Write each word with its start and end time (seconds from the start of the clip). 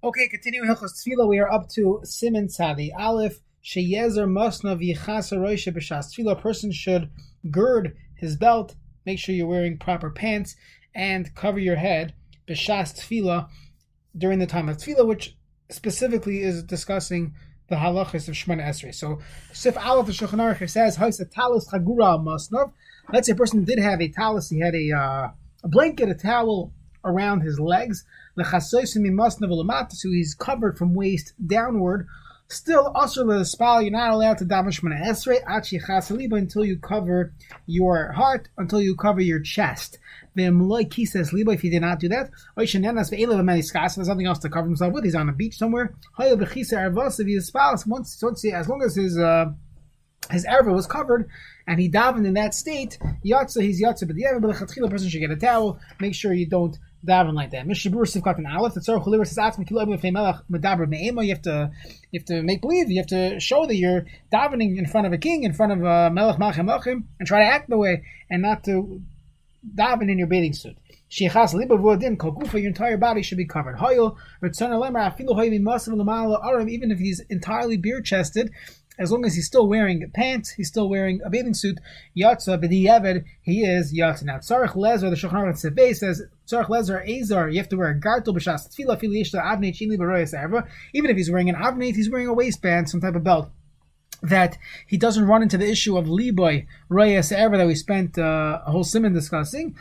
Okay, 0.00 0.28
continuing 0.28 0.68
Hilchos 0.68 0.92
Tefillah, 0.94 1.26
we 1.26 1.40
are 1.40 1.50
up 1.50 1.68
to 1.70 2.00
Siman 2.04 2.46
Tzadi 2.46 2.90
Aleph. 2.96 3.40
Sheyezer 3.64 4.28
Masna 4.28 4.78
V'Yichasa 4.78 5.36
Roisha 5.36 5.74
B'Shas 5.74 6.14
Tefillah. 6.14 6.38
A 6.38 6.40
person 6.40 6.70
should 6.70 7.10
gird 7.50 7.96
his 8.14 8.36
belt, 8.36 8.76
make 9.04 9.18
sure 9.18 9.34
you're 9.34 9.48
wearing 9.48 9.76
proper 9.76 10.08
pants, 10.08 10.54
and 10.94 11.34
cover 11.34 11.58
your 11.58 11.74
head 11.74 12.14
B'Shas 12.48 12.96
Tefillah 12.96 13.48
during 14.16 14.38
the 14.38 14.46
time 14.46 14.68
of 14.68 14.76
Tefillah, 14.76 15.04
which 15.04 15.36
specifically 15.68 16.42
is 16.42 16.62
discussing 16.62 17.34
the 17.68 17.74
halachas 17.74 18.28
of 18.28 18.34
Shemana 18.36 18.68
Esrei. 18.68 18.94
So, 18.94 19.18
Sif 19.52 19.76
Aleph 19.76 20.06
the 20.06 20.12
Aruch 20.12 20.70
says, 20.70 20.94
"Ha'isa 20.94 21.24
talis 21.24 21.68
chagura 21.68 22.22
masnav." 22.22 22.72
Let's 23.12 23.26
say 23.26 23.32
a 23.32 23.36
person 23.36 23.64
did 23.64 23.80
have 23.80 24.00
a 24.00 24.08
talis, 24.08 24.48
he 24.48 24.60
had 24.60 24.76
a 24.76 24.92
uh, 24.92 25.30
a 25.64 25.68
blanket, 25.68 26.08
a 26.08 26.14
towel 26.14 26.72
around 27.04 27.40
his 27.40 27.58
legs. 27.58 28.04
So 28.36 30.10
he's 30.10 30.34
covered 30.34 30.78
from 30.78 30.94
waist 30.94 31.32
downward. 31.44 32.06
Still, 32.50 32.90
also 32.94 33.26
the 33.26 33.44
spal, 33.44 33.82
you're 33.82 33.90
not 33.90 34.10
allowed 34.10 34.38
to 34.38 34.46
Shemana 34.46 35.04
Esrei 35.04 36.38
until 36.38 36.64
you 36.64 36.78
cover 36.78 37.34
your 37.66 38.12
heart, 38.12 38.48
until 38.56 38.80
you 38.80 38.96
cover 38.96 39.20
your 39.20 39.40
chest. 39.40 39.98
If 40.34 41.60
he 41.60 41.68
did 41.68 41.82
not 41.82 42.00
do 42.00 42.08
that, 42.08 42.30
there's 42.56 42.74
nothing 42.74 44.26
else 44.26 44.38
to 44.38 44.48
cover 44.48 44.66
himself 44.66 44.94
with. 44.94 45.04
He's 45.04 45.14
on 45.14 45.28
a 45.28 45.32
beach 45.32 45.58
somewhere. 45.58 45.94
Once, 46.18 48.22
once 48.22 48.44
as 48.44 48.68
long 48.68 48.82
as 48.82 48.96
his 48.96 49.18
uh, 49.18 49.52
his 50.30 50.46
erva 50.46 50.74
was 50.74 50.86
covered, 50.86 51.28
and 51.66 51.80
he 51.80 51.90
davened 51.90 52.26
in 52.26 52.34
that 52.34 52.54
state, 52.54 52.98
yatsa, 53.24 53.62
he's 53.62 53.82
yatsa, 53.82 54.06
but 54.06 54.16
the 54.16 54.88
person 54.88 55.08
should 55.08 55.20
get 55.20 55.30
a 55.30 55.36
towel. 55.36 55.80
Make 56.00 56.14
sure 56.14 56.32
you 56.32 56.46
don't 56.46 56.78
daven 57.06 57.34
like 57.34 57.50
that. 57.50 57.66
Mishnah 57.66 57.90
Berurah 57.92 58.20
Sivkat 58.20 58.38
and 58.38 58.46
Aleph. 58.46 58.74
The 58.74 58.80
Tzarech 58.80 59.04
Chuliver 59.04 59.26
says, 59.26 59.38
"Atzmi 59.38 59.66
kilo 59.66 59.82
ibn 59.82 60.12
melech 60.12 60.36
medaber 60.50 60.88
me'ema." 60.88 61.22
You 61.22 61.30
have 61.30 61.42
to, 61.42 61.70
you 62.10 62.20
have 62.20 62.26
to 62.26 62.42
make 62.42 62.60
believe. 62.60 62.90
You 62.90 62.98
have 62.98 63.06
to 63.08 63.40
show 63.40 63.66
that 63.66 63.76
you're 63.76 64.06
davening 64.32 64.78
in 64.78 64.86
front 64.86 65.06
of 65.06 65.12
a 65.12 65.18
king, 65.18 65.44
in 65.44 65.52
front 65.52 65.72
of 65.72 65.82
a 65.82 66.10
melech 66.10 66.38
machem 66.38 66.66
machem, 66.68 67.04
and 67.18 67.26
try 67.26 67.40
to 67.40 67.46
act 67.46 67.68
the 67.68 67.76
way, 67.76 68.04
and 68.30 68.42
not 68.42 68.64
to 68.64 69.00
daven 69.74 70.10
in 70.10 70.18
your 70.18 70.28
bathing 70.28 70.54
suit. 70.54 70.76
Sheichas 71.10 71.54
libavodin 71.54 72.16
kogufa, 72.16 72.54
your 72.54 72.68
entire 72.68 72.96
body 72.96 73.22
should 73.22 73.38
be 73.38 73.46
covered. 73.46 73.76
Hoyel 73.76 74.16
return 74.40 74.70
alemer 74.70 75.00
afilu 75.10 75.30
hoyim 75.30 75.62
masav 75.62 75.94
lamala 75.94 76.44
aram, 76.44 76.68
even 76.68 76.90
if 76.90 76.98
he's 76.98 77.20
entirely 77.30 77.76
beer 77.76 78.00
chested, 78.00 78.50
as 78.98 79.12
long 79.12 79.24
as 79.24 79.34
he's 79.34 79.46
still 79.46 79.68
wearing 79.68 80.10
pants, 80.12 80.50
he's 80.50 80.68
still 80.68 80.88
wearing 80.88 81.20
a 81.24 81.30
bathing 81.30 81.54
suit. 81.54 81.78
Yatsa 82.16 82.62
b'di'evid, 82.62 83.24
he 83.42 83.64
is 83.64 83.94
yatsa. 83.94 84.24
Now, 84.24 84.38
Tzarech 84.38 84.74
Lezer, 84.74 85.08
the 85.10 85.16
Shulchan 85.16 85.54
Aruch 85.54 85.96
says, 85.96 86.22
Tzarech 86.48 86.66
Lezer 86.66 87.22
Azar, 87.22 87.48
you 87.48 87.58
have 87.58 87.68
to 87.68 87.76
wear 87.76 87.88
a 87.88 87.98
gartel 87.98 88.34
b'shas 88.34 88.68
tefillah 88.68 88.98
fili 88.98 89.22
avnei 89.22 89.74
chini 89.74 89.96
b'royas 89.96 90.34
erva. 90.34 90.66
Even 90.92 91.10
if 91.10 91.16
he's 91.16 91.30
wearing 91.30 91.48
an 91.48 91.54
avnei, 91.54 91.94
he's 91.94 92.10
wearing 92.10 92.26
a 92.26 92.34
waistband, 92.34 92.90
some 92.90 93.00
type 93.00 93.14
of 93.14 93.22
belt. 93.22 93.50
That 94.20 94.58
he 94.86 94.96
doesn't 94.96 95.26
run 95.26 95.42
into 95.42 95.58
the 95.58 95.70
issue 95.70 95.96
of 95.96 96.06
liboy 96.06 96.66
royas 96.90 97.32
erva 97.32 97.56
that 97.56 97.66
we 97.68 97.76
spent 97.76 98.18
uh, 98.18 98.62
a 98.66 98.72
whole 98.72 98.82
simon 98.82 99.12
discussing. 99.12 99.76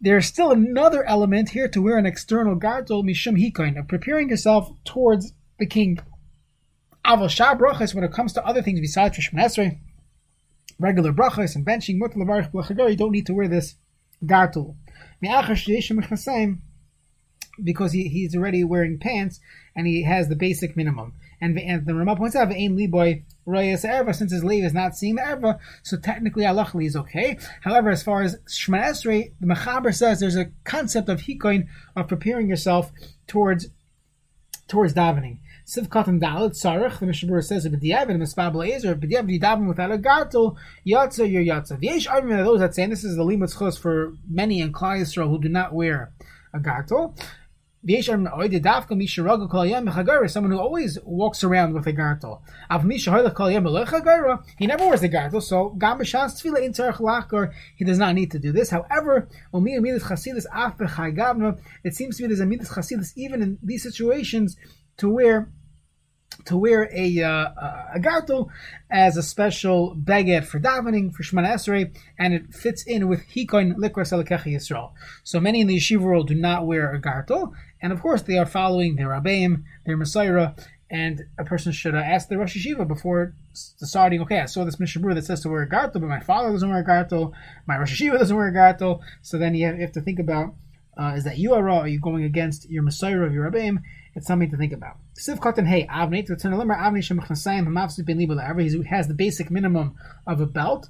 There's 0.00 0.26
still 0.26 0.50
another 0.50 1.04
element 1.04 1.50
here 1.50 1.68
to 1.68 1.82
wear 1.82 1.98
an 1.98 2.06
external 2.06 2.56
gartel 2.56 3.04
mishum 3.04 3.40
hikoin 3.40 3.78
of 3.78 3.86
preparing 3.86 4.28
yourself 4.28 4.72
towards 4.84 5.32
the 5.58 5.66
king 5.66 6.00
Aval 7.08 7.30
Shah 7.30 7.54
brachas, 7.54 7.94
when 7.94 8.04
it 8.04 8.12
comes 8.12 8.34
to 8.34 8.44
other 8.44 8.60
things 8.60 8.80
besides 8.80 9.16
Esrei, 9.18 9.78
regular 10.78 11.12
brachas 11.12 11.56
and 11.56 11.64
benching, 11.66 11.98
mutal 11.98 12.50
b'lachagar, 12.52 12.90
you 12.90 12.96
don't 12.96 13.12
need 13.12 13.24
to 13.26 13.32
wear 13.32 13.48
this 13.48 13.76
gartul. 14.22 14.76
Because 17.64 17.92
he, 17.92 18.08
he's 18.08 18.36
already 18.36 18.62
wearing 18.62 18.98
pants 18.98 19.40
and 19.74 19.86
he 19.86 20.02
has 20.02 20.28
the 20.28 20.36
basic 20.36 20.76
minimum. 20.76 21.14
And 21.40 21.56
the, 21.56 21.64
and 21.64 21.86
the 21.86 21.94
Ramah 21.94 22.16
points 22.16 22.36
out, 22.36 22.52
"Ain 22.52 22.76
liboy 22.76 23.22
royas 23.46 23.88
erva," 23.88 24.14
since 24.14 24.32
his 24.32 24.44
leave 24.44 24.64
is 24.64 24.74
not 24.74 24.96
seeing 24.96 25.14
the 25.14 25.22
erva, 25.22 25.58
so 25.82 25.96
technically 25.96 26.44
halachli 26.44 26.86
is 26.86 26.96
okay. 26.96 27.38
However, 27.62 27.90
as 27.90 28.02
far 28.02 28.22
as 28.22 28.36
Esrei, 28.46 29.32
the 29.40 29.46
Mechaber 29.46 29.94
says 29.94 30.20
there's 30.20 30.36
a 30.36 30.50
concept 30.64 31.08
of 31.08 31.22
hikoin 31.22 31.68
of 31.96 32.08
preparing 32.08 32.48
yourself 32.48 32.92
towards 33.26 33.68
towards 34.66 34.94
davening. 34.94 35.38
Sivkat 35.68 36.06
and 36.06 36.22
Dalit 36.22 36.52
Sarach, 36.52 36.98
the 36.98 37.04
Mishnah 37.04 37.30
Berurah 37.30 37.44
says, 37.44 37.68
B'diavad 37.68 38.08
and 38.08 38.22
Mispab 38.22 38.54
Le'ezer, 38.54 38.98
B'diavad 38.98 39.38
Yidavim 39.38 39.68
without 39.68 39.92
a 39.92 39.98
gartel, 39.98 40.56
Yatza, 40.86 41.30
your 41.30 41.42
Yatza. 41.42 41.78
V'yesh 41.78 42.10
argument 42.10 42.40
of 42.40 42.46
those 42.46 42.60
that 42.60 42.74
say, 42.74 42.84
and 42.84 42.90
this 42.90 43.04
is 43.04 43.16
the 43.16 43.22
Limut 43.22 43.54
Chos 43.54 43.76
for 43.76 44.14
many 44.26 44.62
in 44.62 44.72
Klal 44.72 44.98
Yisrael 44.98 45.28
who 45.28 45.38
do 45.38 45.50
not 45.50 45.74
wear 45.74 46.10
a 46.54 46.58
Kol 46.58 47.14
B'chagara, 47.86 50.30
someone 50.30 50.52
who 50.52 50.58
always 50.58 50.98
walks 51.04 51.44
around 51.44 51.74
with 51.74 51.86
a 51.86 51.92
gartel. 51.92 52.42
Av 52.70 52.84
Mishahoylech 52.84 53.34
Kol 53.34 53.50
Yem 53.50 53.64
B'chagara, 53.64 54.42
he 54.56 54.66
never 54.66 54.86
wears 54.86 55.02
a 55.02 55.08
gartel, 55.10 55.42
so 55.42 55.68
Gam 55.78 55.98
B'shas 55.98 56.42
Tfila 56.42 56.62
in 56.62 56.72
Tzarech 56.72 56.96
Lachar, 56.96 57.52
he 57.76 57.84
does 57.84 57.98
not 57.98 58.14
need 58.14 58.30
to 58.30 58.38
do 58.38 58.52
this. 58.52 58.70
However, 58.70 59.28
Omi 59.52 59.78
Amidas 59.78 60.00
Chasidus 60.00 60.46
Af 60.50 60.78
B'chagavna, 60.78 61.60
it 61.84 61.94
seems 61.94 62.16
to 62.16 62.22
me 62.22 62.28
there's 62.28 62.40
a 62.40 62.46
Amidas 62.46 62.68
Chasidus 62.68 63.12
even 63.16 63.42
in 63.42 63.58
these 63.62 63.82
situations 63.82 64.56
to 64.96 65.08
wear 65.08 65.52
to 66.48 66.56
wear 66.56 66.90
a 66.92 67.22
uh, 67.22 67.48
a 67.94 68.00
gartel 68.00 68.50
as 68.90 69.16
a 69.16 69.22
special 69.22 69.94
baguette 69.94 70.44
for 70.44 70.58
davening 70.58 71.14
for 71.14 71.22
Shemana 71.22 71.52
Esrei, 71.52 71.94
and 72.18 72.34
it 72.34 72.54
fits 72.54 72.82
in 72.82 73.08
with 73.08 73.26
hikoin 73.28 73.76
likras 73.76 74.12
alakechi 74.12 74.54
Yisrael. 74.54 74.92
So 75.24 75.40
many 75.40 75.60
in 75.60 75.66
the 75.66 75.76
yeshiva 75.76 76.00
world 76.00 76.28
do 76.28 76.34
not 76.34 76.66
wear 76.66 76.92
a 76.92 77.00
gartel, 77.00 77.54
and 77.80 77.92
of 77.92 78.00
course 78.00 78.22
they 78.22 78.38
are 78.38 78.46
following 78.46 78.96
their 78.96 79.08
rabbeim, 79.08 79.64
their 79.86 79.96
messiah, 79.96 80.52
and 80.90 81.26
a 81.38 81.44
person 81.44 81.72
should 81.72 81.94
uh, 81.94 81.98
ask 81.98 82.28
the 82.28 82.38
Rosh 82.38 82.56
Yeshiva 82.56 82.88
before 82.88 83.34
deciding, 83.78 84.22
okay, 84.22 84.40
I 84.40 84.46
saw 84.46 84.64
this 84.64 84.80
Mishnah 84.80 85.02
Berurah 85.02 85.16
that 85.16 85.26
says 85.26 85.42
to 85.42 85.50
wear 85.50 85.62
a 85.62 85.68
gartel, 85.68 86.00
but 86.00 86.08
my 86.08 86.20
father 86.20 86.50
doesn't 86.50 86.68
wear 86.68 86.80
a 86.80 86.84
gartel, 86.84 87.34
my 87.66 87.76
Rosh 87.76 88.00
Yeshiva 88.00 88.18
doesn't 88.18 88.34
wear 88.34 88.48
a 88.48 88.54
gartel, 88.54 89.02
so 89.20 89.38
then 89.38 89.54
you 89.54 89.66
have, 89.66 89.76
you 89.76 89.82
have 89.82 89.92
to 89.92 90.00
think 90.00 90.18
about, 90.18 90.54
uh, 90.98 91.12
is 91.14 91.24
that 91.24 91.36
you 91.36 91.52
are 91.52 91.62
raw, 91.62 91.80
are 91.80 91.88
you 91.88 92.00
going 92.00 92.24
against 92.24 92.70
your 92.70 92.82
messiah 92.82 93.20
of 93.20 93.34
your 93.34 93.50
rabbeim, 93.50 93.82
it's 94.18 94.26
something 94.26 94.50
to 94.50 94.56
think 94.56 94.72
about. 94.72 94.96
Siv 95.14 95.38
Katan 95.38 95.66
Hey 95.66 95.86
Avnei 95.86 96.26
to 96.26 96.36
turn 96.36 96.52
a 96.52 96.58
limmer 96.58 96.74
Avnei 96.74 96.98
Shemachasayim 96.98 97.66
Hamavsi 97.66 98.04
Ben 98.04 98.18
Libo 98.18 98.36
He 98.58 98.82
has 98.88 99.06
the 99.06 99.14
basic 99.14 99.50
minimum 99.50 99.94
of 100.26 100.40
a 100.40 100.46
belt. 100.46 100.88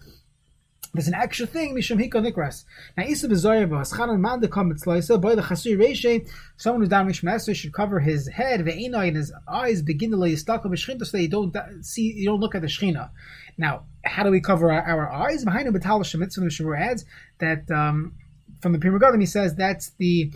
There's 0.94 1.08
an 1.08 1.14
extra 1.14 1.46
thing 1.46 1.76
Mishum 1.76 2.02
Hiko 2.02 2.26
Nikras. 2.26 2.64
Now 2.96 3.04
Isa 3.04 3.28
Bezoyeva 3.28 3.86
Schanan 3.86 4.18
Man 4.20 4.40
de 4.40 4.48
Komet 4.48 4.82
Sloisa 4.82 5.20
Boy 5.20 5.34
the 5.34 5.42
Chasui 5.42 5.76
Reshe. 5.76 6.26
Someone 6.56 6.80
who's 6.80 6.88
down 6.88 7.06
Mishmaster 7.06 7.54
should 7.54 7.74
cover 7.74 8.00
his 8.00 8.26
head 8.28 8.60
Ve'enai 8.60 9.08
and 9.08 9.16
his 9.18 9.30
eyes 9.46 9.82
begin 9.82 10.10
to 10.10 10.16
lay 10.16 10.34
stuck 10.34 10.64
of 10.64 10.72
Shchinta 10.72 11.04
so 11.04 11.18
that 11.18 11.22
you 11.22 11.28
don't 11.28 11.54
see 11.82 12.14
you 12.14 12.24
don't 12.24 12.40
look 12.40 12.54
at 12.54 12.62
the 12.62 12.68
Shchina. 12.68 13.10
Now, 13.58 13.84
how 14.06 14.22
do 14.22 14.30
we 14.30 14.40
cover 14.40 14.72
our, 14.72 14.82
our 14.82 15.12
eyes? 15.12 15.44
Behind 15.44 15.68
the 15.68 15.78
Batal 15.78 16.00
Shemitz, 16.00 16.36
the 16.36 16.76
adds 16.78 17.04
that 17.40 17.70
um, 17.70 18.14
from 18.62 18.72
the 18.72 18.78
Pri 18.78 18.88
Megadim 18.88 19.20
he 19.20 19.26
says 19.26 19.54
that's 19.54 19.90
the 19.98 20.32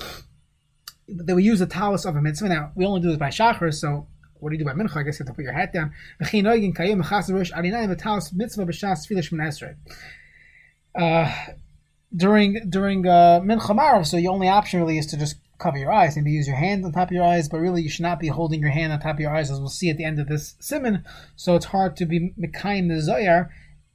that 1.16 1.34
we 1.34 1.42
use 1.44 1.58
the 1.58 1.66
talus 1.66 2.04
of 2.04 2.16
a 2.16 2.22
mitzvah. 2.22 2.48
Now 2.48 2.72
we 2.74 2.84
only 2.84 3.00
do 3.00 3.08
this 3.08 3.18
by 3.18 3.28
shachar, 3.28 3.72
so 3.72 4.06
what 4.34 4.50
do 4.50 4.56
you 4.56 4.58
do 4.58 4.64
by 4.64 4.72
mincha? 4.72 4.96
I 4.96 5.02
guess 5.02 5.18
you 5.18 5.24
have 5.24 5.28
to 5.28 5.34
put 5.34 5.44
your 5.44 5.52
hat 5.52 5.72
down. 5.72 5.92
Uh, 10.94 11.32
during 12.14 12.68
during 12.68 13.06
uh, 13.06 13.40
mincha 13.40 14.06
so 14.06 14.16
the 14.16 14.28
only 14.28 14.48
option 14.48 14.80
really 14.80 14.98
is 14.98 15.06
to 15.06 15.16
just 15.16 15.36
cover 15.58 15.78
your 15.78 15.92
eyes. 15.92 16.16
Maybe 16.16 16.32
use 16.32 16.48
your 16.48 16.56
hand 16.56 16.84
on 16.84 16.92
top 16.92 17.08
of 17.08 17.12
your 17.12 17.24
eyes, 17.24 17.48
but 17.48 17.58
really 17.58 17.82
you 17.82 17.88
should 17.88 18.02
not 18.02 18.18
be 18.18 18.28
holding 18.28 18.60
your 18.60 18.70
hand 18.70 18.92
on 18.92 19.00
top 19.00 19.14
of 19.14 19.20
your 19.20 19.34
eyes, 19.34 19.50
as 19.50 19.60
we'll 19.60 19.68
see 19.68 19.90
at 19.90 19.96
the 19.96 20.04
end 20.04 20.18
of 20.18 20.28
this 20.28 20.56
simon. 20.58 21.04
So 21.36 21.54
it's 21.54 21.66
hard 21.66 21.96
to 21.98 22.04
be 22.04 22.34
mekayim 22.38 22.88
the 22.88 22.94
zoyar 22.94 23.48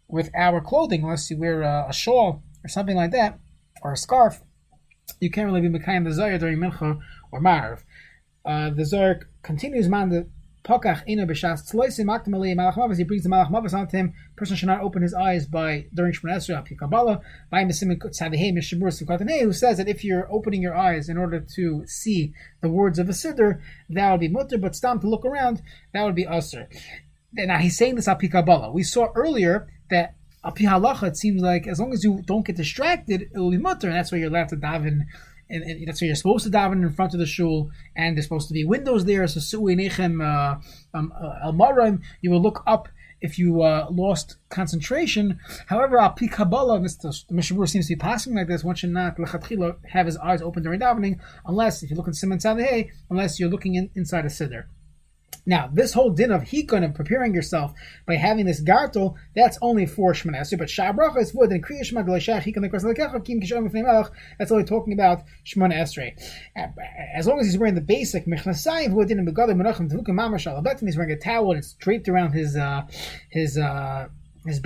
with 0.07 0.29
our 0.33 0.61
clothing 0.61 1.03
unless 1.03 1.29
you 1.29 1.37
wear 1.37 1.61
a, 1.61 1.87
a 1.89 1.93
shawl 1.93 2.41
or 2.63 2.69
something 2.69 2.95
like 2.95 3.11
that 3.11 3.37
or 3.81 3.91
a 3.91 3.97
scarf 3.97 4.41
you 5.19 5.31
can't 5.31 5.47
really 5.47 5.61
be 5.61 5.69
Mekayim 5.69 6.03
the 6.03 6.13
Zohar 6.13 6.37
during 6.37 6.57
Mincha 6.57 6.99
or 7.31 7.41
Marv. 7.41 7.83
Uh, 8.45 8.69
the 8.69 8.85
Zohar 8.85 9.19
continues, 9.43 9.89
man, 9.89 10.09
the 10.09 10.27
Pokach 10.67 11.07
ina 11.07 11.25
b'shas 11.25 11.71
tzloisim 11.71 12.07
aktim 12.07 12.27
malach 12.27 12.75
mavas. 12.75 12.97
He 12.97 13.05
brings 13.05 13.23
the 13.23 13.29
malach 13.29 13.49
mavas 13.49 13.73
onto 13.73 13.95
him. 13.95 14.13
Person 14.35 14.57
should 14.57 14.67
not 14.67 14.81
open 14.81 15.01
his 15.01 15.13
eyes 15.13 15.45
by 15.45 15.85
during 15.93 16.11
Shemon 16.11 16.35
Esrei 16.35 16.57
api 16.57 16.75
Kabbalah 16.75 17.21
by 17.49 17.63
Tzavihei 17.63 18.53
Mishnah 18.53 18.77
Berurah 18.77 19.01
Sukatanei, 19.01 19.43
who 19.43 19.53
says 19.53 19.77
that 19.77 19.87
if 19.87 20.03
you're 20.03 20.29
opening 20.29 20.61
your 20.61 20.75
eyes 20.75 21.07
in 21.07 21.17
order 21.17 21.39
to 21.55 21.85
see 21.87 22.33
the 22.61 22.67
words 22.67 22.99
of 22.99 23.07
a 23.07 23.13
siddur, 23.13 23.61
that 23.89 24.11
would 24.11 24.19
be 24.19 24.27
mutter, 24.27 24.57
but 24.57 24.75
stam 24.75 24.99
to 24.99 25.09
look 25.09 25.23
around, 25.23 25.61
that 25.93 26.03
would 26.03 26.15
be 26.15 26.25
usr. 26.25 26.67
Now 27.31 27.59
he's 27.59 27.77
saying 27.77 27.95
this 27.95 28.09
api 28.09 28.27
Kabbalah. 28.27 28.73
We 28.73 28.83
saw 28.83 29.07
earlier 29.15 29.67
that 29.89 30.16
halacha, 30.43 31.07
it 31.07 31.17
seems 31.17 31.41
like 31.41 31.67
as 31.67 31.79
long 31.79 31.93
as 31.93 32.03
you 32.03 32.21
don't 32.25 32.45
get 32.45 32.55
distracted, 32.55 33.23
it 33.33 33.37
will 33.37 33.51
be 33.51 33.57
mutter, 33.57 33.87
and 33.87 33.95
that's 33.95 34.11
why 34.11 34.17
you're 34.17 34.29
allowed 34.29 34.49
to 34.49 34.57
daven. 34.57 35.05
And, 35.49 35.63
and 35.63 35.87
that's 35.87 36.01
why 36.01 36.07
you're 36.07 36.15
supposed 36.15 36.43
to 36.43 36.51
daven 36.51 36.83
in 36.83 36.91
front 36.91 37.13
of 37.13 37.19
the 37.19 37.25
shul, 37.25 37.71
and 37.95 38.15
there's 38.15 38.25
supposed 38.25 38.49
to 38.49 38.53
be 38.53 38.65
windows 38.65 39.05
there. 39.05 39.25
So 39.27 39.39
su'inechem 39.39 40.21
uh, 40.21 40.59
um, 40.93 41.13
uh, 41.15 41.45
al 41.45 41.53
marim, 41.53 42.01
you 42.21 42.31
will 42.31 42.41
look 42.41 42.63
up 42.67 42.89
if 43.21 43.39
you 43.39 43.61
uh, 43.61 43.87
lost 43.89 44.37
concentration. 44.49 45.39
However, 45.67 45.99
al 45.99 46.11
pi 46.11 46.27
Kabbalah, 46.27 46.79
Mr. 46.79 47.31
Mishnah 47.31 47.57
Berurah 47.57 47.69
seems 47.69 47.87
to 47.87 47.95
be 47.95 47.99
passing 47.99 48.35
like 48.35 48.47
this. 48.47 48.63
One 48.63 48.75
should 48.75 48.91
not 48.91 49.17
have 49.91 50.05
his 50.05 50.17
eyes 50.17 50.41
open 50.41 50.63
during 50.63 50.79
davening, 50.79 51.19
unless 51.45 51.81
if 51.81 51.89
you 51.89 51.95
look 51.95 52.07
in 52.07 52.13
Simon 52.13 52.39
Sadeh, 52.39 52.89
unless 53.09 53.39
you're 53.39 53.49
looking 53.49 53.75
in, 53.75 53.89
inside 53.95 54.25
a 54.25 54.29
siddur. 54.29 54.65
Now, 55.47 55.69
this 55.71 55.93
whole 55.93 56.09
din 56.09 56.31
of 56.31 56.43
hikun 56.43 56.83
and 56.83 56.93
preparing 56.93 57.33
yourself 57.33 57.71
by 58.05 58.15
having 58.15 58.45
this 58.45 58.61
gartel, 58.61 59.15
that's 59.33 59.57
only 59.61 59.85
for 59.85 60.11
Shemana 60.11 60.57
but 60.57 60.67
Shabracha 60.67 61.21
is 61.21 61.33
wood 61.33 61.51
and 61.51 61.65
Kriya 61.65 61.85
Shema 61.85 62.03
Delashach 62.03 62.43
hikon 62.43 62.69
Lekecha 62.69 63.23
Kim 63.23 63.39
Kishon 63.39 63.71
Melech. 63.71 64.11
That's 64.37 64.51
only 64.51 64.65
talking 64.65 64.91
about 64.91 65.23
Shemana 65.45 65.73
Esrei. 65.73 66.11
As 67.15 67.27
long 67.27 67.39
as 67.39 67.45
he's 67.45 67.57
wearing 67.57 67.75
the 67.75 67.81
basic 67.81 68.25
Mechnasayim 68.25 68.91
wood 68.91 69.07
din 69.07 69.19
and 69.19 69.27
Begadim 69.27 69.55
Menachem 69.55 69.89
Alabetin, 69.89 70.83
he's 70.85 70.97
wearing 70.97 71.13
a 71.13 71.17
towel 71.17 71.51
and 71.51 71.59
it's 71.59 71.73
draped 71.75 72.09
around 72.09 72.33
his 72.33 72.57
uh, 72.57 72.81
his 73.31 73.57
uh, 73.57 74.09
his. 74.45 74.61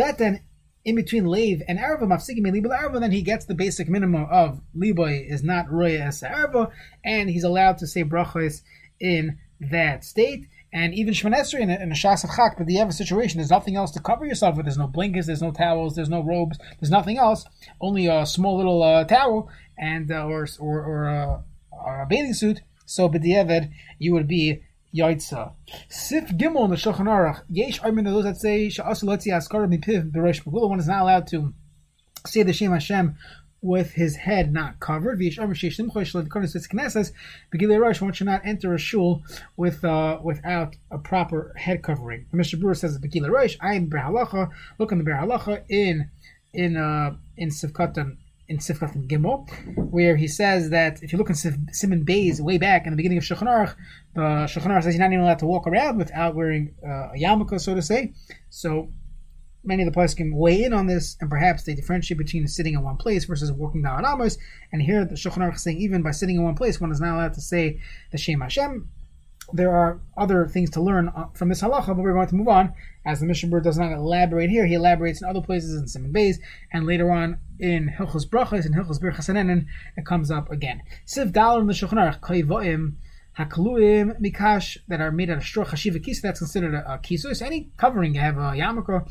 In 0.84 0.96
between 0.96 1.26
Lev 1.26 1.62
and 1.68 1.78
Arva, 1.78 2.08
Mafsikim 2.08 2.52
Libel 2.52 2.74
Arva, 2.74 3.00
then 3.00 3.12
he 3.12 3.22
gets 3.22 3.46
the 3.46 3.54
basic 3.54 3.88
minimum 3.88 4.26
of 4.32 4.60
Liboy 4.76 5.30
is 5.30 5.44
not 5.44 5.72
Roya 5.72 6.06
Es 6.06 6.24
Arva, 6.24 6.72
and 7.06 7.30
he's 7.30 7.44
allowed 7.44 7.78
to 7.78 7.86
say 7.86 8.04
brachos 8.04 8.64
in 9.00 9.38
that 9.70 10.04
state. 10.04 10.48
And 10.74 10.94
even 10.94 11.14
Shemon 11.14 11.60
in 11.60 11.70
a, 11.70 11.74
a 11.74 11.88
Shas 11.96 12.24
of 12.24 12.30
Chak, 12.36 12.58
but 12.58 12.66
the 12.66 12.80
other 12.80 12.92
situation, 12.92 13.38
there's 13.38 13.50
nothing 13.50 13.76
else 13.76 13.92
to 13.92 14.00
cover 14.00 14.26
yourself 14.26 14.56
with. 14.56 14.66
There's 14.66 14.78
no 14.78 14.88
blankets, 14.88 15.28
there's 15.28 15.42
no 15.42 15.52
towels, 15.52 15.96
there's 15.96 16.10
no 16.10 16.24
robes, 16.24 16.58
there's 16.80 16.90
nothing 16.92 17.18
else. 17.18 17.46
Only 17.82 18.08
a 18.08 18.26
small 18.26 18.58
little 18.58 18.82
uh, 18.82 19.04
towel 19.04 19.50
and 19.78 20.12
uh, 20.12 20.26
or 20.26 20.48
or, 20.60 20.82
or, 20.82 21.10
uh, 21.10 21.42
or, 21.72 22.02
a 22.02 22.06
bathing 22.06 22.34
suit. 22.34 22.62
So 22.86 23.10
b'diavad, 23.10 23.72
you 24.00 24.14
would 24.14 24.28
be 24.28 24.64
Yaitza. 24.96 25.54
Sif 25.90 26.30
Gimel 26.30 26.66
in 26.66 26.70
the 26.72 26.78
Shulchan 26.78 27.08
Aruch. 27.08 27.42
Yesh 27.50 27.82
Armin 27.82 28.06
those 28.06 28.24
that 28.24 28.38
say 28.38 28.68
Sha'asu 28.68 29.04
Lotzi 29.04 29.36
Askar 29.36 29.68
Mipiv 29.68 30.12
Berosh 30.12 30.40
One 30.46 30.80
is 30.80 30.88
not 30.88 31.02
allowed 31.02 31.28
to 31.28 31.54
say 32.26 32.44
the 32.44 32.54
Shem 32.54 32.72
Hashem 32.72 33.18
with 33.62 33.94
his 33.94 34.16
head 34.16 34.52
not 34.52 34.80
covered. 34.80 35.20
One 35.20 35.34
should 38.14 38.26
not 38.26 38.42
enter 38.46 38.74
a 38.74 38.78
shul 38.80 39.24
with 39.56 39.86
uh, 39.86 40.20
without 40.24 40.76
a 40.90 40.98
proper 40.98 41.54
head 41.58 41.84
covering. 41.84 42.26
Mr. 42.34 42.60
Brewer 42.60 42.74
says 42.76 42.98
Begila 42.98 43.30
Rosh, 43.30 43.58
I 43.62 43.76
am 43.76 43.88
Biur 43.90 44.04
Halacha, 44.04 44.50
look 44.80 44.92
on 44.92 44.98
the 44.98 45.04
Biur 45.04 45.22
Halacha 45.22 45.64
in 45.70 46.10
in 46.54 46.76
uh, 46.76 47.16
in 47.38 47.50
Sivkatan 47.50 48.18
in 48.52 48.58
Sifkat 48.58 49.08
Gimel, 49.08 49.50
where 49.92 50.18
he 50.18 50.28
says 50.28 50.72
that 50.72 51.02
if 51.02 51.14
you 51.14 51.18
look 51.18 51.30
in 51.30 51.36
Simon 51.36 52.04
Bays 52.04 52.42
way 52.42 52.58
back 52.58 52.86
in 52.86 52.92
the 52.92 52.98
beginning 52.98 53.18
of 53.18 53.24
Shulchan 53.24 53.48
Aruch, 53.48 53.76
the 54.14 54.22
Shulchan 54.22 54.68
Aruch 54.68 54.84
says 54.84 54.94
you're 54.94 55.04
not 55.04 55.14
even 55.14 55.24
allowed 55.24 55.40
to 55.40 55.46
walk 55.46 55.68
around 55.68 55.98
without 55.98 56.36
wearing 56.36 56.76
uh, 56.86 57.14
a 57.14 57.18
yarmulke, 57.18 57.62
so 57.62 57.74
to 57.74 57.82
say. 57.82 58.12
So 58.50 58.90
many 59.64 59.84
of 59.84 59.88
the 59.88 59.94
players 59.94 60.14
can 60.14 60.36
weigh 60.36 60.64
in 60.64 60.74
on 60.74 60.88
this, 60.88 61.18
and 61.22 61.30
perhaps 61.30 61.64
they 61.64 61.74
differentiate 61.74 62.18
between 62.18 62.48
sitting 62.48 62.74
in 62.74 62.84
one 62.84 62.98
place 62.98 63.26
versus 63.26 63.52
walking 63.52 63.82
down 63.82 64.06
Amos. 64.06 64.38
And 64.72 64.82
here 64.82 65.06
the 65.06 65.16
Shulchan 65.16 65.38
Aruch 65.38 65.56
is 65.56 65.64
saying 65.64 65.78
even 65.78 66.02
by 66.02 66.12
sitting 66.12 66.36
in 66.36 66.44
one 66.44 66.56
place, 66.56 66.82
one 66.82 66.92
is 66.92 67.02
not 67.02 67.16
allowed 67.16 67.34
to 67.34 67.42
say 67.42 67.80
the 68.12 68.18
Shem 68.18 68.42
Hashem. 68.42 68.90
There 69.54 69.72
are 69.72 70.00
other 70.18 70.48
things 70.48 70.70
to 70.72 70.82
learn 70.82 71.10
uh, 71.10 71.26
from 71.34 71.50
this 71.50 71.62
halacha, 71.62 71.88
but 71.88 71.98
we're 71.98 72.14
going 72.14 72.28
to 72.28 72.36
move 72.36 72.48
on. 72.48 72.74
As 73.06 73.20
the 73.20 73.26
Mishnah 73.26 73.62
does 73.62 73.78
not 73.78 73.92
elaborate 73.92 74.50
here, 74.50 74.66
he 74.66 74.76
elaborates 74.76 75.22
in 75.22 75.28
other 75.28 75.42
places 75.42 75.76
in 75.76 75.88
Simon 75.88 76.12
Bays, 76.12 76.40
and 76.72 76.86
later 76.86 77.12
on 77.12 77.40
in 77.60 77.90
Hilchos 77.90 78.26
Brachas 78.26 78.66
and 78.66 78.76
Hilchos 78.76 79.00
Birchas 79.02 79.66
it 79.98 80.06
comes 80.06 80.32
up 80.32 80.50
again. 80.52 80.82
Siv 81.06 81.32
Dalar 81.32 81.62
in 81.62 81.68
the 81.68 81.74
Shulchan 81.74 82.22
Aruch, 82.22 82.94
Hakaluim 83.38 84.20
mikash 84.20 84.78
that 84.88 85.00
are 85.00 85.12
made 85.12 85.30
out 85.30 85.38
of 85.38 85.44
straw 85.44 85.64
chashiva 85.64 86.04
kisa, 86.04 86.22
that's 86.22 86.40
considered 86.40 86.74
a, 86.74 86.94
a 86.94 86.98
kisus. 86.98 87.42
Any 87.42 87.72
covering, 87.78 88.16
you 88.16 88.22
have 88.22 88.38
a 88.38 88.52
yarmulke, 88.52 89.08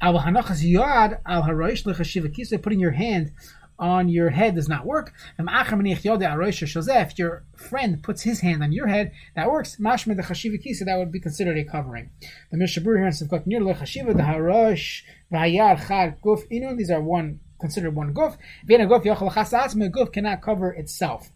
Al 0.00 0.18
hanachas 0.18 0.62
yad 0.62 1.20
al 1.26 1.42
haroish 1.42 1.84
lechashiva 1.84 2.62
Putting 2.62 2.80
your 2.80 2.92
hand 2.92 3.32
on 3.78 4.08
your 4.08 4.30
head 4.30 4.54
does 4.54 4.68
not 4.68 4.86
work. 4.86 5.12
If 5.38 7.18
your 7.18 7.44
friend 7.56 8.02
puts 8.02 8.22
his 8.22 8.40
hand 8.40 8.62
on 8.62 8.72
your 8.72 8.86
head, 8.86 9.12
that 9.34 9.50
works. 9.50 9.76
Mashma 9.76 10.16
the 10.16 10.22
chashiva 10.22 10.62
kisa, 10.62 10.84
that 10.84 10.98
would 10.98 11.10
be 11.10 11.20
considered 11.20 11.58
a 11.58 11.64
covering. 11.64 12.10
The 12.50 12.56
Mishnah 12.56 12.82
Berurah 12.82 12.98
here 12.98 13.06
in 13.06 13.12
Sivkot 13.12 13.46
near 13.46 13.60
lechashiva 13.60 14.16
the 14.16 14.22
harosh 14.22 15.02
v'hayar 15.32 15.86
chad 15.86 16.20
guf 16.22 16.48
inu. 16.50 16.76
These 16.76 16.90
are 16.90 17.00
one 17.00 17.40
considered 17.60 17.94
one 17.94 18.14
guf. 18.14 18.36
V'ena 18.68 18.88
guf 18.88 19.04
yochel 19.04 19.32
chasatzma 19.32 19.90
guf 19.90 20.12
cannot 20.12 20.42
cover 20.42 20.70
itself. 20.72 21.30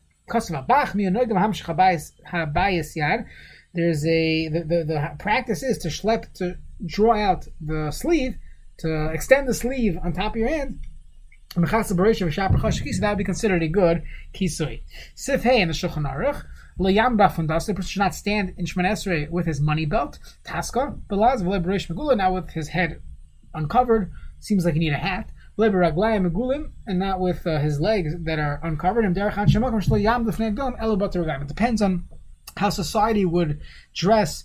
There's 3.75 4.07
a 4.07 4.49
the, 4.49 4.61
the, 4.61 4.85
the 4.85 5.11
practice 5.19 5.63
is 5.63 5.79
to 5.79 5.89
schlep 5.89 6.33
to 6.35 6.59
draw 6.85 7.17
out 7.17 7.47
the 7.61 7.91
sleeve 7.91 8.37
to 8.79 9.11
extend 9.13 9.49
the 9.49 9.55
sleeve 9.55 9.99
on 10.03 10.13
top 10.13 10.33
of 10.33 10.37
your 10.37 10.49
hand, 10.49 10.81
that 11.55 13.09
would 13.11 13.19
be 13.19 13.25
considered 13.25 13.63
a 13.63 13.69
good 13.69 14.03
kisui. 14.35 14.83
Sif 15.15 15.43
hey 15.43 15.61
in 15.61 15.69
the 15.69 15.75
Shulchan 15.75 16.05
Aruch, 16.05 16.45
leyamba 16.79 17.31
fundas, 17.33 17.67
the 17.67 17.75
person 17.75 17.89
should 17.89 18.01
not 18.01 18.15
stand 18.15 18.55
in 18.57 18.67
Shemon 18.67 19.31
with 19.31 19.47
his 19.47 19.61
money 19.61 19.87
belt, 19.87 20.19
taska, 20.45 21.01
belaz 21.09 21.43
v'leberesh 21.43 21.89
megula, 21.89 22.17
now 22.17 22.35
with 22.35 22.51
his 22.51 22.69
head 22.69 23.01
uncovered, 23.55 24.13
seems 24.41 24.65
like 24.65 24.75
he 24.75 24.81
need 24.81 24.93
a 24.93 24.99
hat, 24.99 25.31
v'leberaglayim 25.59 26.31
megulim, 26.31 26.71
and 26.87 26.99
not 26.99 27.19
with 27.19 27.47
uh, 27.47 27.59
his 27.59 27.81
legs 27.81 28.15
that 28.21 28.39
are 28.39 28.61
uncovered, 28.63 29.05
and 29.05 29.17
derech 29.17 29.33
shemakom 29.33 29.83
shlo 29.83 30.01
yam 30.01 30.25
defnei 30.25 30.55
gdom, 30.55 30.79
elu 30.79 31.43
It 31.43 31.49
depends 31.49 31.83
on 31.83 32.05
how 32.59 32.71
society 32.71 33.25
would 33.25 33.61
dress 33.95 34.45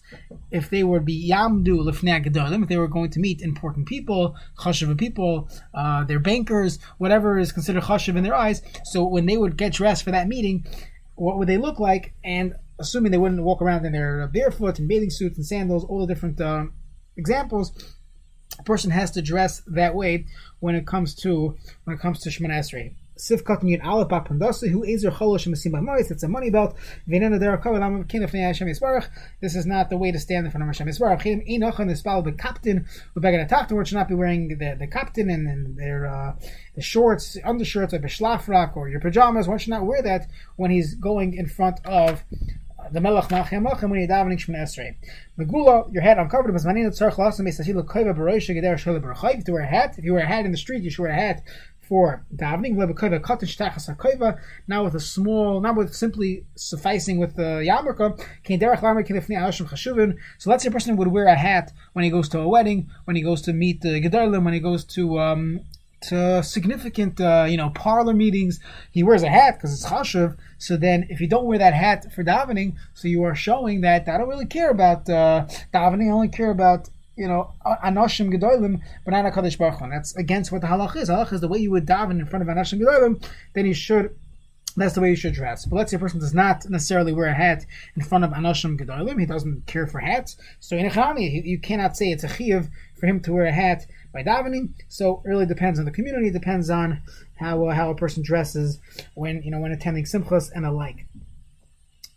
if 0.51 0.69
they 0.69 0.83
would 0.83 1.05
be 1.05 1.29
yamdu 1.29 1.79
lifnei 1.79 2.63
if 2.63 2.69
they 2.69 2.77
were 2.77 2.87
going 2.87 3.09
to 3.11 3.19
meet 3.19 3.41
important 3.41 3.87
people, 3.87 4.35
chashiv 4.59 4.97
people, 4.97 5.49
uh, 5.73 6.03
their 6.03 6.19
bankers, 6.19 6.79
whatever 6.97 7.37
is 7.37 7.51
considered 7.51 7.83
chashiv 7.83 8.15
in 8.15 8.23
their 8.23 8.35
eyes. 8.35 8.61
So 8.85 9.03
when 9.03 9.25
they 9.25 9.37
would 9.37 9.57
get 9.57 9.73
dressed 9.73 10.03
for 10.03 10.11
that 10.11 10.27
meeting, 10.27 10.65
what 11.15 11.37
would 11.37 11.47
they 11.47 11.57
look 11.57 11.79
like? 11.79 12.13
And 12.23 12.55
assuming 12.79 13.11
they 13.11 13.17
wouldn't 13.17 13.43
walk 13.43 13.61
around 13.61 13.85
in 13.85 13.91
their 13.91 14.27
barefoot 14.27 14.79
and 14.79 14.87
bathing 14.87 15.09
suits 15.09 15.37
and 15.37 15.45
sandals, 15.45 15.83
all 15.83 16.05
the 16.05 16.13
different 16.13 16.39
uh, 16.39 16.65
examples, 17.17 17.71
a 18.59 18.63
person 18.63 18.91
has 18.91 19.11
to 19.11 19.21
dress 19.21 19.61
that 19.67 19.95
way 19.95 20.25
when 20.59 20.75
it 20.75 20.85
comes 20.85 21.15
to 21.15 21.57
when 21.83 21.95
it 21.95 21.99
comes 21.99 22.19
to 22.21 22.29
Shemon 22.29 22.51
Esrei. 22.51 22.93
Sifkat 23.17 23.61
Yud 23.61 23.83
Aleph 23.83 24.09
Bapandasi, 24.09 24.69
who 24.69 24.85
Ezer 24.85 25.11
Cholosh 25.11 25.47
Mesim 25.47 25.71
B'Mois, 25.71 26.09
it's 26.11 26.23
a 26.23 26.27
money 26.27 26.49
belt. 26.49 26.75
V'nena 27.07 27.39
Der 27.39 27.57
Kol 27.57 27.79
Lam 27.79 28.03
Kin 28.05 28.23
Fnei 28.23 28.47
Hashem 28.47 28.67
Yisbarach. 28.67 29.07
This 29.41 29.55
is 29.55 29.65
not 29.65 29.89
the 29.89 29.97
way 29.97 30.11
to 30.11 30.19
stand 30.19 30.45
in 30.45 30.51
front 30.51 30.63
of 30.63 30.67
Hashem 30.67 30.87
Yisbarach. 30.87 31.21
Chim 31.21 31.41
Enoch 31.47 31.77
the 31.77 31.95
Spal 31.95 32.23
Captain, 32.37 32.85
who 33.13 33.21
began 33.21 33.39
to 33.39 33.47
talk 33.47 33.69
to 33.69 33.75
her, 33.75 33.85
should 33.85 33.95
not 33.95 34.07
be 34.07 34.15
wearing 34.15 34.47
the, 34.47 34.75
the 34.79 34.87
captain 34.87 35.29
and, 35.29 35.47
and 35.47 35.77
their 35.77 36.07
uh, 36.07 36.35
the 36.75 36.81
shorts, 36.81 37.37
undershirts, 37.43 37.93
like 37.93 38.03
a 38.03 38.07
shlafrak 38.07 38.75
or 38.75 38.89
your 38.89 38.99
pajamas. 38.99 39.47
One 39.47 39.57
should 39.57 39.69
not 39.69 39.85
wear 39.85 40.01
that 40.01 40.27
when 40.55 40.71
he's 40.71 40.95
going 40.95 41.35
in 41.35 41.47
front 41.47 41.79
of 41.85 42.23
the 42.91 42.99
Melech 42.99 43.25
Malchem 43.25 43.65
Malchem 43.65 43.89
when 43.89 43.99
you're 43.99 44.09
davening 44.09 44.37
Shemon 44.37 44.61
Esrei. 44.63 44.95
Megula, 45.37 45.91
your 45.93 46.03
head 46.03 46.17
uncovered. 46.17 46.53
But 46.53 46.61
Manina 46.63 46.89
Tzarch 46.89 47.15
Lasam 47.15 47.47
Esachila 47.47 47.85
Koiva 47.85 48.15
Baroisha 48.15 48.55
Geder 48.55 48.75
Shola 48.75 49.01
Barachayv. 49.01 49.39
If 49.39 49.47
you 49.47 49.53
wear 49.53 49.63
a 49.63 49.67
hat, 49.67 49.95
if 49.97 50.03
you 50.03 50.13
wear 50.13 50.23
a 50.23 50.27
hat 50.27 50.45
in 50.45 50.51
the 50.51 50.57
street, 50.57 50.83
you 50.83 50.89
should 50.89 51.01
wear 51.01 51.11
a 51.11 51.15
hat 51.15 51.43
for 51.83 52.25
davening. 52.35 52.75
Now 54.67 54.83
with 54.83 54.95
a 54.95 54.99
small, 54.99 55.61
not 55.61 55.75
with 55.75 55.93
simply 55.93 56.45
sufficing 56.55 57.17
with 57.17 57.35
the 57.35 57.63
yarmulke. 57.67 58.19
So 60.37 60.49
let's 60.49 60.63
say 60.63 60.69
a 60.69 60.71
person 60.71 60.97
would 60.97 61.07
wear 61.07 61.25
a 61.25 61.35
hat 61.35 61.71
when 61.93 62.03
he 62.03 62.11
goes 62.11 62.29
to 62.29 62.39
a 62.39 62.47
wedding, 62.47 62.89
when 63.05 63.15
he 63.15 63.21
goes 63.21 63.41
to 63.43 63.53
meet 63.53 63.81
the 63.81 64.01
gedalim, 64.01 64.43
when 64.43 64.53
he 64.53 64.59
goes 64.59 64.83
to 64.85 65.19
um, 65.19 65.61
to 66.03 66.43
significant, 66.43 67.19
uh, 67.19 67.45
you 67.47 67.57
know, 67.57 67.69
parlor 67.69 68.13
meetings. 68.13 68.59
He 68.91 69.03
wears 69.03 69.23
a 69.23 69.29
hat 69.29 69.55
because 69.55 69.73
it's 69.73 69.85
chashuv. 69.85 70.37
So 70.57 70.77
then, 70.77 71.07
if 71.09 71.19
you 71.21 71.27
don't 71.27 71.45
wear 71.45 71.57
that 71.59 71.73
hat 71.73 72.11
for 72.13 72.23
davening, 72.23 72.75
so 72.93 73.07
you 73.07 73.23
are 73.23 73.35
showing 73.35 73.81
that 73.81 74.07
I 74.07 74.17
don't 74.17 74.29
really 74.29 74.45
care 74.45 74.69
about 74.69 75.09
uh, 75.09 75.45
davening. 75.73 76.07
I 76.07 76.11
only 76.11 76.29
care 76.29 76.51
about 76.51 76.89
you 77.15 77.27
know, 77.27 77.53
Anoshim 77.65 78.33
Gedolim, 78.33 78.81
Banana 79.05 79.31
Kadosh 79.31 79.57
Baruch 79.57 79.79
Hu. 79.79 79.89
That's 79.89 80.15
against 80.15 80.51
what 80.51 80.61
the 80.61 80.67
halach 80.67 80.95
is. 80.95 81.09
Halach 81.09 81.31
is 81.33 81.41
the 81.41 81.47
way 81.47 81.59
you 81.59 81.71
would 81.71 81.85
daven 81.85 82.19
in 82.19 82.25
front 82.25 82.47
of 82.47 82.55
Anoshim 82.55 82.79
Gedolim, 82.79 83.23
then 83.53 83.65
you 83.65 83.73
should, 83.73 84.15
that's 84.75 84.95
the 84.95 85.01
way 85.01 85.11
you 85.11 85.15
should 85.15 85.33
dress. 85.33 85.65
But 85.65 85.75
let's 85.75 85.91
say 85.91 85.97
a 85.97 85.99
person 85.99 86.19
does 86.19 86.33
not 86.33 86.67
necessarily 86.69 87.13
wear 87.13 87.27
a 87.27 87.33
hat 87.33 87.65
in 87.95 88.03
front 88.03 88.23
of 88.23 88.31
Anoshim 88.31 88.79
Gedolim, 88.79 89.19
he 89.19 89.25
doesn't 89.25 89.67
care 89.67 89.85
for 89.85 89.99
hats. 89.99 90.37
So 90.59 90.75
in 90.75 90.85
a 90.85 90.89
Chani, 90.89 91.45
you 91.45 91.59
cannot 91.59 91.95
say 91.95 92.09
it's 92.09 92.23
a 92.23 92.29
chiv 92.29 92.69
for 92.99 93.05
him 93.05 93.19
to 93.21 93.33
wear 93.33 93.45
a 93.45 93.51
hat 93.51 93.85
by 94.11 94.23
davening. 94.23 94.69
So 94.87 95.21
it 95.23 95.29
really 95.29 95.45
depends 95.45 95.77
on 95.77 95.85
the 95.85 95.91
community, 95.91 96.27
it 96.27 96.33
depends 96.33 96.69
on 96.69 97.03
how, 97.35 97.65
uh, 97.65 97.73
how 97.73 97.91
a 97.91 97.95
person 97.95 98.23
dresses 98.23 98.79
when, 99.13 99.43
you 99.43 99.51
know, 99.51 99.59
when 99.59 99.71
attending 99.71 100.05
simchas 100.05 100.49
and 100.53 100.65
the 100.65 100.71
like. 100.71 101.05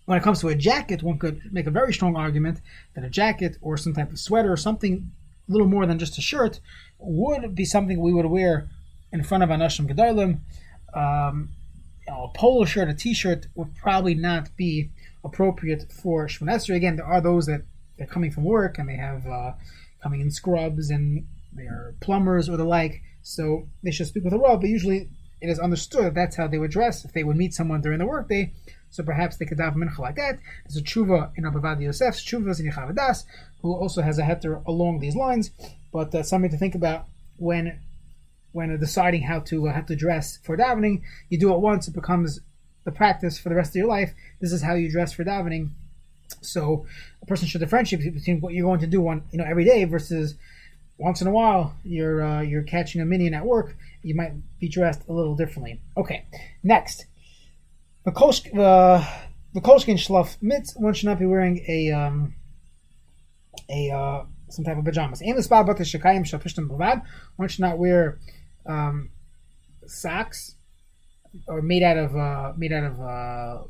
When 0.07 0.17
it 0.17 0.25
comes 0.25 0.41
to 0.41 0.49
a 0.49 0.55
jacket, 0.55 1.03
one 1.03 1.19
could 1.19 1.53
make 1.53 1.67
a 1.67 1.71
very 1.71 1.93
strong 1.93 2.17
argument 2.17 2.61
that 2.95 3.05
a 3.05 3.11
jacket 3.11 3.59
or 3.61 3.77
some 3.77 3.93
type 3.93 4.11
of 4.11 4.19
sweater 4.19 4.53
or 4.53 4.57
something 4.57 5.11
a 5.49 5.53
little 5.53 5.67
more 5.67 5.85
than 5.85 5.99
just 5.99 6.17
a 6.17 6.21
shirt 6.21 6.61
would 6.99 7.55
be 7.55 7.65
something 7.65 8.01
we 8.01 8.13
would 8.13 8.27
wear 8.27 8.69
in 9.13 9.23
front 9.23 9.43
of 9.43 9.51
Anashim 9.51 9.89
Gedalim. 9.89 10.41
Um, 10.95 11.51
you 12.07 12.13
know, 12.13 12.25
a 12.25 12.39
polo 12.39 12.65
shirt, 12.65 12.89
a 12.89 12.95
t-shirt 12.95 13.49
would 13.55 13.75
probably 13.75 14.15
not 14.15 14.57
be 14.57 14.91
appropriate 15.25 15.93
for 15.93 16.27
Shemon 16.29 16.75
Again, 16.75 16.97
there 16.97 17.07
are 17.07 17.21
those 17.21 17.47
that 17.47 17.63
they're 17.99 18.07
coming 18.07 18.31
from 18.31 18.45
work 18.45 18.79
and 18.79 18.89
they 18.89 18.97
have 18.97 19.27
uh, 19.27 19.53
coming 20.03 20.21
in 20.21 20.31
scrubs 20.31 20.91
and 20.91 21.27
they're 21.53 21.95
plumbers 22.01 22.49
or 22.49 22.57
the 22.57 22.65
like. 22.65 23.03
So 23.23 23.69
they 23.83 23.91
should 23.91 24.07
speak 24.07 24.23
with 24.23 24.33
a 24.33 24.39
Rav, 24.39 24.61
but 24.61 24.71
usually 24.71 25.09
it 25.41 25.49
is 25.49 25.59
understood 25.59 26.05
that 26.05 26.15
that's 26.15 26.37
how 26.37 26.47
they 26.47 26.59
would 26.59 26.71
dress 26.71 27.05
if 27.05 27.13
they 27.13 27.25
would 27.25 27.37
meet 27.37 27.55
someone 27.55 27.81
during 27.81 27.99
the 27.99 28.07
workday. 28.07 28.53
So 28.91 29.03
perhaps 29.03 29.37
they 29.37 29.45
could 29.45 29.61
have 29.61 29.75
mincha 29.75 29.99
like 29.99 30.17
that. 30.17 30.39
There's 30.65 30.77
a 30.77 30.83
tshuva 30.83 31.33
in 31.37 31.45
Ovadia 31.45 31.83
Yosef's 31.83 32.25
tshuvas 32.25 32.61
in 32.61 32.71
Yechaveh 32.71 32.95
Daas, 32.95 33.25
who 33.61 33.75
also 33.75 34.01
has 34.01 34.19
a 34.19 34.23
heter 34.23 34.65
along 34.65 35.01
these 35.01 35.15
lines. 35.15 35.51
But 35.93 36.15
uh, 36.15 36.23
something 36.23 36.51
to 36.51 36.57
think 36.57 36.75
about 36.75 37.07
when 37.37 37.81
when 38.53 38.79
deciding 38.79 39.23
how 39.23 39.41
to 39.41 39.69
uh, 39.69 39.73
how 39.75 39.83
to 39.83 39.97
dress 39.97 40.39
for 40.39 40.57
davening. 40.57 41.03
You 41.29 41.39
do 41.39 41.53
it 41.53 41.61
once; 41.61 41.89
it 41.89 41.95
becomes 41.95 42.41
the 42.85 42.93
practice 42.93 43.39
for 43.39 43.51
the 43.51 43.55
rest 43.55 43.73
of 43.73 43.77
your 43.77 43.89
life. 43.89 44.15
This 44.41 44.53
is 44.53 44.63
how 44.63 44.75
you 44.75 44.91
dress 44.91 45.13
for 45.13 45.25
davening. 45.25 45.71
So 46.41 46.87
a 47.23 47.27
person 47.27 47.49
should 47.49 47.61
differentiate 47.61 48.15
between 48.15 48.41
what 48.41 48.55
you're 48.55 48.67
going 48.67 48.81
to 48.81 48.87
do 48.87 49.01
one 49.01 49.25
you 49.31 49.39
know 49.39 49.45
every 49.45 49.65
day 49.65 49.85
versus 49.85 50.37
once 50.99 51.21
in 51.21 51.27
a 51.27 51.31
while 51.31 51.75
you're 51.85 52.23
uh, 52.23 52.41
you're 52.41 52.63
catching 52.63 53.01
a 53.01 53.05
minion 53.05 53.35
at 53.35 53.45
work. 53.45 53.77
You 54.03 54.15
might 54.15 54.33
be 54.59 54.69
dressed 54.69 55.03
a 55.09 55.13
little 55.13 55.37
differently. 55.37 55.81
Okay, 55.97 56.25
next 56.63 57.07
the 58.07 58.13
Kolsk, 58.13 58.57
uh, 58.57 59.05
the 59.53 59.61
Schlaf 59.61 60.39
Mitz, 60.41 60.79
one 60.81 60.95
should 60.95 61.07
not 61.07 61.19
be 61.19 61.27
wearing 61.27 61.65
a 61.69 61.91
um, 61.91 62.35
a 63.69 63.91
uh, 63.91 64.25
some 64.49 64.65
type 64.65 64.79
of 64.79 64.85
pajamas. 64.85 65.23
Aim 65.23 65.37
the 65.37 65.43
spot 65.43 65.67
but 65.67 65.77
the 65.77 65.85
Shekayim 65.85 66.25
shall 66.25 66.39
push 66.39 66.55
them 66.55 66.69
One 67.35 67.49
should 67.49 67.61
not 67.61 67.79
wear 67.79 68.19
um, 68.65 69.11
socks 69.87 70.56
or 71.47 71.63
made 71.63 71.83
out 71.83 71.97
of 71.97 72.17
uh, 72.17 72.53
made 72.57 72.73
out 72.73 72.85
of 72.85 73.01
uh, 73.01 73.63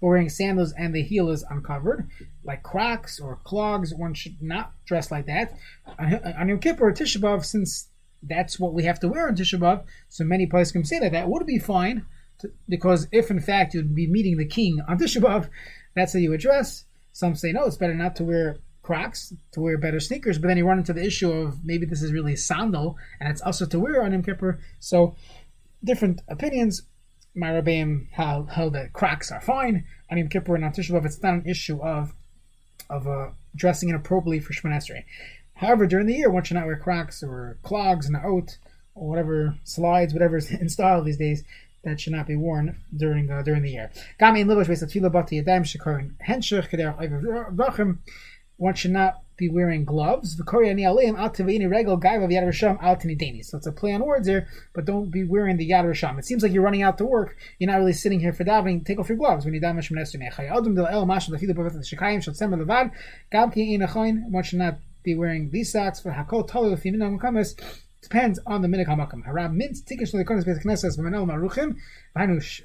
or 0.00 0.10
wearing 0.10 0.28
sandals 0.28 0.72
and 0.72 0.94
the 0.94 1.02
heel 1.02 1.30
is 1.30 1.44
uncovered, 1.50 2.08
like 2.44 2.62
Crocs 2.62 3.20
or 3.20 3.38
clogs. 3.44 3.94
One 3.94 4.14
should 4.14 4.42
not 4.42 4.72
dress 4.86 5.10
like 5.10 5.26
that. 5.26 5.54
On 5.98 6.48
Yom 6.48 6.58
Kippur 6.58 6.90
or 6.90 7.42
since 7.42 7.88
that's 8.22 8.58
what 8.58 8.74
we 8.74 8.84
have 8.84 9.00
to 9.00 9.08
wear 9.08 9.28
on 9.28 9.36
Tisha 9.36 9.58
B'av, 9.58 9.84
so 10.08 10.24
many 10.24 10.46
places 10.46 10.72
can 10.72 10.84
say 10.84 10.98
that 10.98 11.12
that 11.12 11.28
would 11.28 11.46
be 11.46 11.58
fine, 11.58 12.04
to, 12.38 12.50
because 12.68 13.06
if 13.12 13.30
in 13.30 13.40
fact 13.40 13.74
you'd 13.74 13.94
be 13.94 14.06
meeting 14.06 14.36
the 14.36 14.46
king 14.46 14.80
on 14.88 14.98
Tisha 14.98 15.20
B'av, 15.20 15.48
that's 15.94 16.12
how 16.12 16.18
you 16.18 16.30
would 16.30 16.40
dress. 16.40 16.84
Some 17.12 17.34
say 17.34 17.52
no, 17.52 17.64
it's 17.64 17.76
better 17.76 17.94
not 17.94 18.16
to 18.16 18.24
wear 18.24 18.58
Crocs 18.86 19.34
to 19.50 19.60
wear 19.60 19.76
better 19.76 19.98
sneakers, 19.98 20.38
but 20.38 20.46
then 20.46 20.56
you 20.56 20.64
run 20.64 20.78
into 20.78 20.92
the 20.92 21.04
issue 21.04 21.32
of 21.32 21.64
maybe 21.64 21.84
this 21.84 22.02
is 22.02 22.12
really 22.12 22.34
a 22.34 22.36
sandal 22.36 22.96
and 23.18 23.28
it's 23.28 23.40
also 23.40 23.66
to 23.66 23.80
wear 23.80 24.00
on 24.00 24.12
Yom 24.12 24.22
Kippur. 24.22 24.60
So 24.78 25.16
different 25.82 26.22
opinions. 26.28 26.82
My 27.34 27.48
Rabbeim 27.48 28.08
held, 28.12 28.50
held 28.50 28.74
that 28.74 28.92
Crocs 28.92 29.32
are 29.32 29.40
fine 29.40 29.84
on 30.08 30.18
Yom 30.18 30.28
Kippur 30.28 30.54
and 30.54 30.64
on 30.64 30.72
Tisha. 30.72 31.04
It's 31.04 31.20
not 31.20 31.34
an 31.34 31.46
issue 31.46 31.82
of 31.82 32.14
of 32.88 33.08
uh, 33.08 33.30
dressing 33.56 33.88
inappropriately 33.88 34.38
for 34.38 34.52
Shemon 34.52 34.76
Esrei. 34.76 35.02
However, 35.54 35.88
during 35.88 36.06
the 36.06 36.14
year, 36.14 36.30
one 36.30 36.44
should 36.44 36.56
not 36.56 36.66
wear 36.66 36.76
Crocs 36.76 37.24
or 37.24 37.58
clogs 37.64 38.06
and 38.06 38.16
oat 38.16 38.58
or 38.94 39.08
whatever 39.08 39.56
slides, 39.64 40.12
whatever 40.12 40.36
is 40.36 40.48
in 40.62 40.68
style 40.68 41.02
these 41.02 41.18
days. 41.18 41.42
That 41.82 42.00
should 42.00 42.12
not 42.12 42.26
be 42.26 42.36
worn 42.36 42.80
during 42.96 43.30
uh, 43.30 43.42
during 43.42 43.62
the 43.62 43.70
year 43.70 43.90
one 48.56 48.74
should 48.74 48.92
not 48.92 49.22
be 49.36 49.48
wearing 49.48 49.84
gloves. 49.84 50.36
So 50.36 50.44
it's 53.56 53.66
a 53.66 53.72
play 53.72 53.92
on 53.92 54.04
words 54.04 54.28
here, 54.28 54.48
but 54.74 54.84
don't 54.86 55.10
be 55.10 55.24
wearing 55.24 55.56
the 55.58 55.70
Yad 55.70 55.84
Risham. 55.84 56.18
It 56.18 56.24
seems 56.24 56.42
like 56.42 56.52
you're 56.52 56.62
running 56.62 56.82
out 56.82 56.96
to 56.98 57.04
work. 57.04 57.36
You're 57.58 57.70
not 57.70 57.78
really 57.78 57.92
sitting 57.92 58.20
here 58.20 58.32
for 58.32 58.44
davening. 58.44 58.84
Take 58.84 58.98
off 58.98 59.08
your 59.08 59.18
gloves 59.18 59.44
when 59.44 59.52
you 59.54 59.60
daven 59.60 59.76
One 64.30 64.42
should 64.42 64.58
not 64.58 64.78
be 65.02 65.14
wearing 65.14 65.50
these 65.50 65.72
socks 65.72 66.00
for 66.00 66.12
Depends 68.02 68.38
on 68.46 68.62
the 68.62 68.68
minhag 68.68 68.86
hamakam. 68.86 69.26
Harab 69.26 69.52
mint 69.54 69.76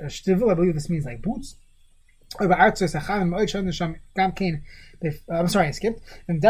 shtivul. 0.05 0.51
I 0.51 0.53
believe 0.53 0.74
this 0.74 0.89
means 0.89 1.05
like 1.05 1.21
boots. 1.21 1.55
Gam 4.16 4.32
kain 4.32 4.64
I'm 5.34 5.48
sorry, 5.48 5.68
I 5.68 5.72
skipped. 5.72 6.02
And 6.28 6.42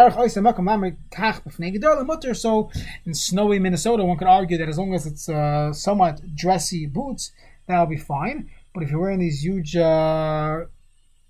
Mutter. 2.06 2.34
So 2.34 2.70
in 3.06 3.14
snowy 3.14 3.60
Minnesota, 3.60 4.04
one 4.04 4.18
could 4.18 4.28
argue 4.28 4.58
that 4.58 4.68
as 4.68 4.78
long 4.78 4.94
as 4.94 5.06
it's 5.06 5.30
uh, 5.30 5.72
somewhat 5.72 6.36
dressy 6.36 6.86
boots, 6.86 7.32
that'll 7.68 7.86
be 7.86 7.98
fine. 7.98 8.50
But 8.74 8.84
if 8.84 8.92
you're 8.92 9.00
wearing 9.00 9.20
these 9.20 9.44
huge, 9.44 9.76
uh, 9.76 10.66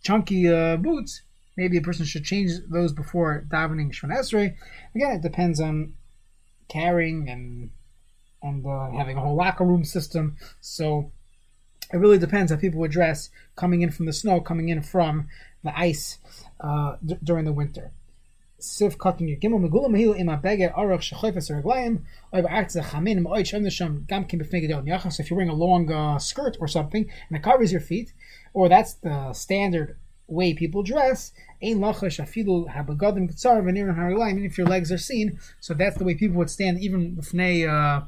chunky 0.02 0.48
uh, 0.48 0.78
boots, 0.78 1.22
maybe 1.58 1.78
a 1.78 1.82
person 1.82 2.06
should 2.06 2.26
change 2.26 2.52
those 2.70 2.94
before 2.94 3.46
davening 3.48 3.92
Shemon 3.92 4.18
Esrei. 4.18 4.56
Again, 4.96 5.12
it 5.12 5.22
depends 5.22 5.60
on 5.60 5.94
carrying 6.68 7.30
and 7.30 7.72
and 8.44 8.66
uh, 8.66 8.90
having 8.98 9.18
a 9.18 9.22
whole 9.22 9.36
locker 9.36 9.64
room 9.64 9.84
system. 9.84 10.36
So 10.62 11.12
it 11.94 11.98
really 11.98 12.18
depends 12.18 12.52
how 12.52 12.58
people 12.58 12.80
would 12.80 12.92
dress 12.92 13.30
coming 13.56 13.82
in 13.82 13.92
from 13.92 14.06
the 14.06 14.14
snow, 14.14 14.40
coming 14.42 14.70
in 14.70 14.82
from 14.82 15.28
the 15.64 15.78
ice 15.78 16.18
uh, 16.60 16.96
d- 17.06 17.18
during 17.24 17.46
the 17.46 17.54
winter. 17.54 17.92
Siv 18.60 18.98
cotton 18.98 19.28
gimel 19.42 19.60
megula 19.60 19.90
mahil 19.90 20.18
im 20.18 20.28
abege 20.28 20.72
arach 20.76 21.02
shechayfes 21.12 21.50
reglayim 21.52 22.02
oiv 22.34 22.48
artz 22.50 22.80
chamin 22.90 23.24
moed 23.24 23.46
shem 23.46 23.64
nesham 23.64 24.06
gam 24.08 24.26
kim 24.26 24.40
b'fnei 24.40 24.70
gedol 24.70 24.86
yachas. 24.86 25.20
If 25.20 25.30
you're 25.30 25.38
wearing 25.38 25.50
a 25.50 25.56
long 25.56 25.92
uh, 25.92 26.20
skirt 26.20 26.58
or 26.60 26.68
something 26.68 27.10
and 27.30 27.38
it 27.38 27.42
covers 27.42 27.72
your 27.72 27.82
feet, 27.82 28.14
or 28.54 28.70
that's 28.70 28.94
the 28.94 29.34
standard 29.34 29.98
way 30.28 30.54
people 30.54 30.84
dress, 30.84 31.34
ein 31.62 31.80
lachash 31.80 32.20
afilu 32.24 32.68
habegadim 32.70 33.32
ktsar 33.32 33.64
v'nirim 33.64 33.98
hariglayim. 33.98 34.46
If 34.46 34.58
your 34.60 34.68
legs 34.68 34.92
are 34.92 34.98
seen, 35.00 35.40
so 35.60 35.74
that's 35.74 35.98
the 35.98 36.04
way 36.04 36.14
people 36.14 36.38
would 36.38 36.52
stand 36.52 36.80
even 36.80 37.16
b'fnei 37.16 37.68
uh, 37.68 38.06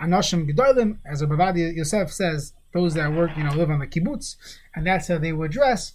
anashim 0.00 0.50
gedolim, 0.50 0.98
as 1.06 1.22
Ovadia 1.22 1.72
Yosef 1.74 2.12
says. 2.12 2.54
Those 2.72 2.94
that 2.94 3.12
work, 3.12 3.36
you 3.36 3.44
know, 3.44 3.52
live 3.52 3.70
on 3.70 3.80
the 3.80 3.86
kibbutz, 3.86 4.36
and 4.74 4.86
that's 4.86 5.08
how 5.08 5.18
they 5.18 5.32
would 5.32 5.50
dress 5.50 5.92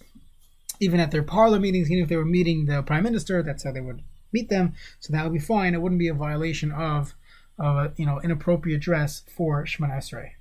even 0.80 1.00
at 1.00 1.10
their 1.10 1.22
parlor 1.22 1.58
meetings, 1.58 1.90
even 1.90 2.02
if 2.02 2.08
they 2.08 2.16
were 2.16 2.24
meeting 2.24 2.66
the 2.66 2.82
prime 2.82 3.04
minister, 3.04 3.42
that's 3.42 3.64
how 3.64 3.72
they 3.72 3.80
would 3.80 4.02
meet 4.32 4.48
them. 4.48 4.74
So 5.00 5.12
that 5.12 5.24
would 5.24 5.32
be 5.32 5.38
fine. 5.38 5.74
It 5.74 5.80
wouldn't 5.80 5.98
be 5.98 6.08
a 6.08 6.14
violation 6.14 6.72
of, 6.72 7.14
of 7.58 7.98
you 7.98 8.06
know, 8.06 8.20
inappropriate 8.20 8.80
dress 8.80 9.22
for 9.34 9.64
Shemon 9.64 9.90
Esrei. 9.90 10.32